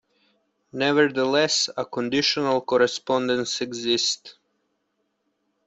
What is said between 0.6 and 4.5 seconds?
Nevertheless, a conditional correspondence exists.